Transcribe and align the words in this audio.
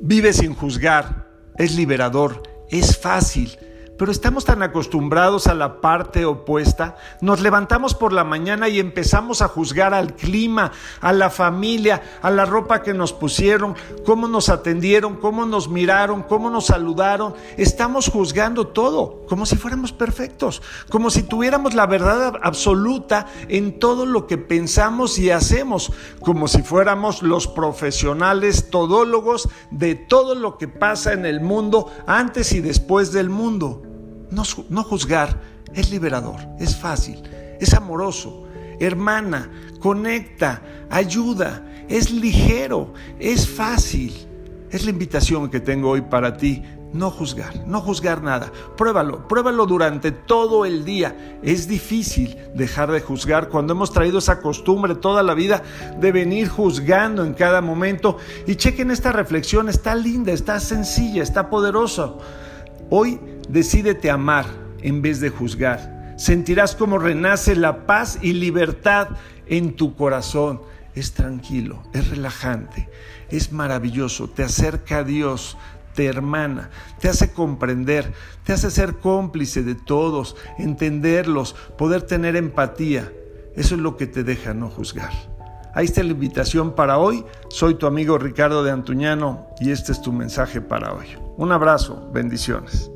Vive 0.00 0.32
sin 0.32 0.54
juzgar, 0.54 1.28
es 1.56 1.74
liberador, 1.74 2.42
es 2.70 2.96
fácil 2.96 3.58
pero 3.98 4.12
estamos 4.12 4.44
tan 4.44 4.62
acostumbrados 4.62 5.48
a 5.48 5.54
la 5.54 5.80
parte 5.80 6.24
opuesta, 6.24 6.96
nos 7.20 7.40
levantamos 7.40 7.94
por 7.94 8.12
la 8.12 8.22
mañana 8.22 8.68
y 8.68 8.78
empezamos 8.78 9.42
a 9.42 9.48
juzgar 9.48 9.92
al 9.92 10.14
clima, 10.14 10.70
a 11.00 11.12
la 11.12 11.30
familia, 11.30 12.00
a 12.22 12.30
la 12.30 12.44
ropa 12.44 12.82
que 12.82 12.94
nos 12.94 13.12
pusieron, 13.12 13.74
cómo 14.06 14.28
nos 14.28 14.48
atendieron, 14.50 15.16
cómo 15.16 15.44
nos 15.46 15.68
miraron, 15.68 16.22
cómo 16.22 16.48
nos 16.48 16.66
saludaron. 16.66 17.34
Estamos 17.56 18.08
juzgando 18.08 18.68
todo, 18.68 19.26
como 19.28 19.44
si 19.46 19.56
fuéramos 19.56 19.92
perfectos, 19.92 20.62
como 20.88 21.10
si 21.10 21.24
tuviéramos 21.24 21.74
la 21.74 21.86
verdad 21.86 22.34
absoluta 22.40 23.26
en 23.48 23.80
todo 23.80 24.06
lo 24.06 24.28
que 24.28 24.38
pensamos 24.38 25.18
y 25.18 25.32
hacemos, 25.32 25.92
como 26.20 26.46
si 26.46 26.62
fuéramos 26.62 27.22
los 27.22 27.48
profesionales 27.48 28.70
todólogos 28.70 29.48
de 29.72 29.96
todo 29.96 30.36
lo 30.36 30.56
que 30.56 30.68
pasa 30.68 31.12
en 31.12 31.26
el 31.26 31.40
mundo 31.40 31.90
antes 32.06 32.52
y 32.52 32.60
después 32.60 33.10
del 33.12 33.28
mundo. 33.28 33.87
No, 34.30 34.82
juzgar 34.84 35.40
es 35.74 35.90
liberador, 35.90 36.40
es 36.58 36.76
fácil, 36.76 37.22
es 37.60 37.74
amoroso. 37.74 38.44
Hermana, 38.80 39.50
conecta, 39.80 40.62
ayuda, 40.90 41.64
es 41.88 42.10
ligero, 42.10 42.92
es 43.18 43.48
fácil. 43.48 44.14
Es 44.70 44.84
la 44.84 44.90
invitación 44.90 45.48
que 45.48 45.60
tengo 45.60 45.90
hoy 45.90 46.02
para 46.02 46.36
ti. 46.36 46.62
No 46.92 47.10
juzgar, 47.10 47.66
no 47.66 47.80
juzgar 47.80 48.22
nada. 48.22 48.50
Pruébalo, 48.76 49.28
pruébalo 49.28 49.66
durante 49.66 50.10
todo 50.10 50.64
el 50.64 50.84
día. 50.84 51.38
Es 51.42 51.68
difícil 51.68 52.36
dejar 52.54 52.90
de 52.90 53.00
juzgar 53.00 53.48
cuando 53.48 53.72
hemos 53.72 53.92
traído 53.92 54.18
esa 54.18 54.40
costumbre 54.40 54.94
toda 54.94 55.22
la 55.22 55.34
vida 55.34 55.62
de 56.00 56.12
venir 56.12 56.48
juzgando 56.48 57.24
en 57.24 57.34
cada 57.34 57.60
momento. 57.60 58.18
Y 58.46 58.56
chequen 58.56 58.90
esta 58.90 59.12
reflexión, 59.12 59.68
está 59.68 59.94
linda, 59.94 60.32
está 60.32 60.60
sencilla, 60.60 61.22
está 61.22 61.50
poderosa. 61.50 62.14
Hoy 62.90 63.20
decídete 63.48 64.10
amar 64.10 64.46
en 64.80 65.02
vez 65.02 65.20
de 65.20 65.30
juzgar. 65.30 66.14
Sentirás 66.16 66.74
como 66.74 66.98
renace 66.98 67.54
la 67.56 67.86
paz 67.86 68.18
y 68.22 68.32
libertad 68.32 69.08
en 69.46 69.76
tu 69.76 69.94
corazón. 69.94 70.60
Es 70.94 71.12
tranquilo, 71.12 71.82
es 71.92 72.08
relajante, 72.08 72.88
es 73.30 73.52
maravilloso, 73.52 74.28
te 74.28 74.42
acerca 74.42 74.98
a 74.98 75.04
Dios, 75.04 75.56
te 75.94 76.06
hermana, 76.06 76.70
te 77.00 77.08
hace 77.08 77.32
comprender, 77.32 78.12
te 78.44 78.52
hace 78.52 78.70
ser 78.70 78.96
cómplice 78.96 79.62
de 79.62 79.76
todos, 79.76 80.36
entenderlos, 80.58 81.54
poder 81.76 82.02
tener 82.02 82.34
empatía. 82.34 83.12
Eso 83.54 83.74
es 83.76 83.80
lo 83.80 83.96
que 83.96 84.06
te 84.06 84.24
deja 84.24 84.54
no 84.54 84.70
juzgar. 84.70 85.12
Ahí 85.74 85.84
está 85.84 86.02
la 86.02 86.10
invitación 86.10 86.74
para 86.74 86.98
hoy. 86.98 87.24
Soy 87.48 87.74
tu 87.74 87.86
amigo 87.86 88.18
Ricardo 88.18 88.64
de 88.64 88.72
Antuñano 88.72 89.46
y 89.60 89.70
este 89.70 89.92
es 89.92 90.02
tu 90.02 90.12
mensaje 90.12 90.60
para 90.60 90.92
hoy. 90.92 91.06
Un 91.36 91.52
abrazo, 91.52 92.10
bendiciones. 92.12 92.90